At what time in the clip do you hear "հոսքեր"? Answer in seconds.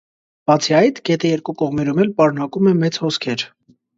3.05-3.45